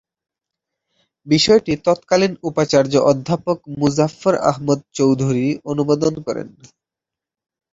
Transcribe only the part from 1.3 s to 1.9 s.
বিষয়টি